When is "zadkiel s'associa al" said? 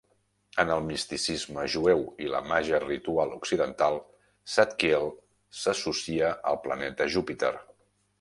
4.55-6.59